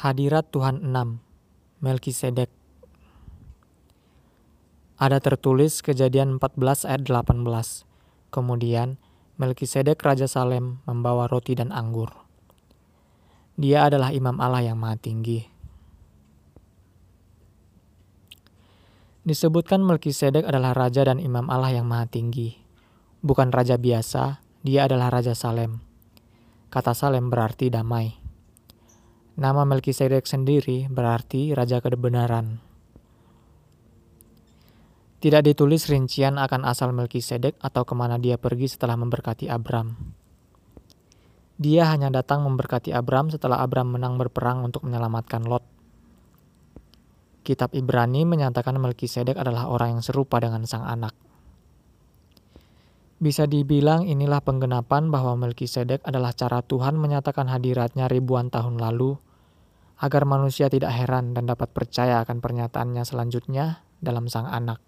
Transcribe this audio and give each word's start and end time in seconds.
Hadirat 0.00 0.48
Tuhan 0.48 0.80
6 0.80 1.20
Melkisedek 1.84 2.48
Ada 4.96 5.20
tertulis 5.20 5.84
kejadian 5.84 6.40
14 6.40 6.88
ayat 6.88 7.04
18. 7.04 7.44
Kemudian 8.32 8.96
Melkisedek 9.36 10.00
Raja 10.00 10.24
Salem 10.24 10.80
membawa 10.88 11.28
roti 11.28 11.52
dan 11.52 11.68
anggur. 11.68 12.16
Dia 13.60 13.92
adalah 13.92 14.08
imam 14.16 14.40
Allah 14.40 14.72
yang 14.72 14.80
maha 14.80 14.96
tinggi. 14.96 15.44
Disebutkan 19.28 19.84
Melkisedek 19.84 20.48
adalah 20.48 20.72
raja 20.72 21.04
dan 21.04 21.20
imam 21.20 21.44
Allah 21.52 21.76
yang 21.76 21.84
maha 21.84 22.08
tinggi. 22.08 22.56
Bukan 23.20 23.52
raja 23.52 23.76
biasa, 23.76 24.40
dia 24.64 24.88
adalah 24.88 25.12
Raja 25.12 25.36
Salem. 25.36 25.84
Kata 26.72 26.96
Salem 26.96 27.28
berarti 27.28 27.68
damai. 27.68 28.19
Nama 29.40 29.64
Melkisedek 29.64 30.28
sendiri 30.28 30.84
berarti 30.92 31.56
Raja 31.56 31.80
Kebenaran. 31.80 32.60
Tidak 35.16 35.40
ditulis 35.40 35.88
rincian 35.88 36.36
akan 36.36 36.68
asal 36.68 36.92
Melkisedek 36.92 37.56
atau 37.56 37.88
ke 37.88 37.96
mana 37.96 38.20
dia 38.20 38.36
pergi 38.36 38.68
setelah 38.68 39.00
memberkati 39.00 39.48
Abram. 39.48 39.96
Dia 41.56 41.88
hanya 41.88 42.12
datang 42.12 42.44
memberkati 42.44 42.92
Abram 42.92 43.32
setelah 43.32 43.64
Abram 43.64 43.88
menang 43.88 44.20
berperang 44.20 44.60
untuk 44.60 44.84
menyelamatkan 44.84 45.48
Lot. 45.48 45.64
Kitab 47.40 47.72
Ibrani 47.72 48.28
menyatakan 48.28 48.76
Melkisedek 48.76 49.40
adalah 49.40 49.72
orang 49.72 49.96
yang 49.96 50.02
serupa 50.04 50.36
dengan 50.36 50.68
sang 50.68 50.84
anak. 50.84 51.16
Bisa 53.16 53.48
dibilang 53.48 54.04
inilah 54.04 54.44
penggenapan 54.44 55.08
bahwa 55.08 55.32
Melkisedek 55.40 56.04
adalah 56.04 56.36
cara 56.36 56.60
Tuhan 56.60 57.00
menyatakan 57.00 57.48
hadiratnya 57.48 58.04
ribuan 58.04 58.52
tahun 58.52 58.76
lalu 58.76 59.29
agar 60.00 60.24
manusia 60.24 60.72
tidak 60.72 60.96
heran 60.96 61.36
dan 61.36 61.44
dapat 61.44 61.68
percaya 61.76 62.24
akan 62.24 62.40
pernyataannya 62.40 63.04
selanjutnya 63.04 63.84
dalam 64.00 64.32
sang 64.32 64.48
anak. 64.48 64.80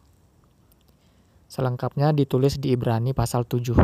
Selengkapnya 1.52 2.16
ditulis 2.16 2.56
di 2.56 2.72
Ibrani 2.72 3.12
pasal 3.12 3.44
7. 3.44 3.76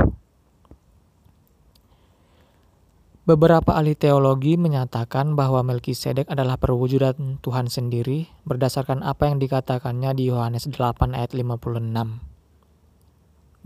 Beberapa 3.28 3.76
ahli 3.76 3.92
teologi 3.92 4.56
menyatakan 4.56 5.36
bahwa 5.36 5.60
Melkisedek 5.60 6.32
adalah 6.32 6.56
perwujudan 6.56 7.36
Tuhan 7.44 7.68
sendiri 7.68 8.24
berdasarkan 8.48 9.04
apa 9.04 9.28
yang 9.28 9.36
dikatakannya 9.36 10.16
di 10.16 10.32
Yohanes 10.32 10.64
8 10.64 11.12
ayat 11.12 11.36
56. 11.36 12.24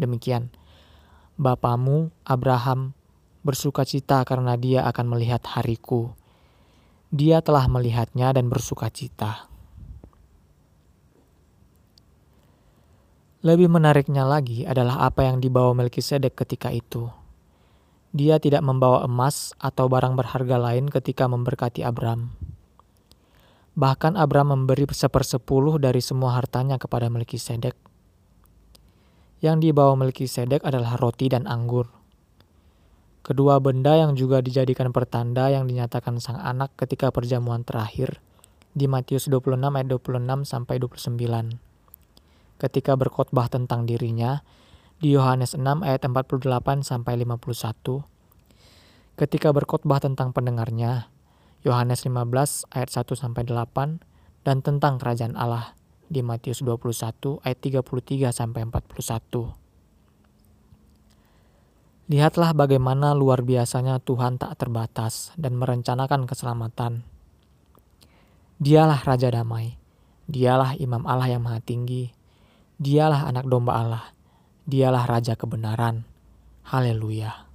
Demikian, 0.03 0.51
Bapamu 1.39 2.11
Abraham 2.27 2.99
bersuka 3.47 3.87
cita 3.87 4.27
karena 4.27 4.59
dia 4.59 4.83
akan 4.83 5.15
melihat 5.15 5.47
hariku 5.47 6.11
dia 7.13 7.45
telah 7.45 7.69
melihatnya 7.69 8.33
dan 8.33 8.49
bersuka 8.49 8.89
cita. 8.89 9.53
Lebih 13.45 13.69
menariknya 13.69 14.25
lagi 14.25 14.65
adalah 14.65 15.05
apa 15.05 15.29
yang 15.29 15.37
dibawa 15.37 15.77
Melkisedek 15.77 16.33
ketika 16.33 16.73
itu. 16.73 17.13
Dia 18.17 18.41
tidak 18.41 18.65
membawa 18.65 19.05
emas 19.05 19.53
atau 19.61 19.93
barang 19.93 20.17
berharga 20.17 20.57
lain 20.57 20.89
ketika 20.89 21.29
memberkati 21.29 21.85
Abram. 21.85 22.33
Bahkan 23.77 24.17
Abram 24.17 24.49
memberi 24.49 24.89
sepersepuluh 24.89 25.77
dari 25.77 26.01
semua 26.01 26.33
hartanya 26.33 26.81
kepada 26.81 27.13
Melkisedek. 27.13 27.77
Yang 29.45 29.69
dibawa 29.69 30.01
Melkisedek 30.01 30.65
adalah 30.65 30.97
roti 30.97 31.29
dan 31.29 31.45
anggur. 31.45 32.02
Kedua 33.23 33.63
benda 33.63 33.95
yang 33.95 34.19
juga 34.19 34.43
dijadikan 34.43 34.91
pertanda 34.91 35.47
yang 35.47 35.71
dinyatakan 35.71 36.19
sang 36.19 36.43
anak 36.43 36.75
ketika 36.75 37.15
perjamuan 37.15 37.63
terakhir 37.63 38.19
di 38.75 38.91
Matius 38.91 39.31
26 39.31 39.63
ayat 39.63 39.87
26 39.87 40.43
sampai 40.43 40.83
29. 40.83 41.55
Ketika 42.59 42.99
berkhotbah 42.99 43.47
tentang 43.47 43.87
dirinya 43.87 44.43
di 44.99 45.15
Yohanes 45.15 45.55
6 45.55 45.63
ayat 45.87 46.03
48 46.03 46.83
sampai 46.83 47.15
51. 47.23 48.03
Ketika 49.15 49.55
berkhotbah 49.55 50.03
tentang 50.03 50.35
pendengarnya 50.35 51.07
Yohanes 51.63 52.03
15 52.03 52.27
ayat 52.75 52.91
1 52.91 53.07
sampai 53.15 53.47
8 53.47 54.03
dan 54.43 54.67
tentang 54.67 54.99
kerajaan 54.99 55.39
Allah 55.39 55.79
di 56.11 56.27
Matius 56.27 56.59
21 56.67 57.39
ayat 57.47 57.59
33 57.63 58.35
sampai 58.35 58.67
41. 58.67 59.62
Lihatlah 62.11 62.51
bagaimana 62.51 63.15
luar 63.15 63.47
biasanya 63.47 64.03
Tuhan 64.03 64.41
tak 64.41 64.59
terbatas 64.59 65.31
dan 65.39 65.55
merencanakan 65.55 66.27
keselamatan. 66.27 67.07
Dialah 68.59 68.99
Raja 69.07 69.31
Damai, 69.31 69.79
dialah 70.27 70.75
Imam 70.83 71.07
Allah 71.07 71.31
yang 71.31 71.47
Maha 71.47 71.63
Tinggi, 71.63 72.11
dialah 72.79 73.31
anak 73.31 73.47
domba 73.47 73.79
Allah, 73.79 74.05
dialah 74.67 75.07
Raja 75.07 75.39
Kebenaran. 75.39 76.03
Haleluya! 76.67 77.52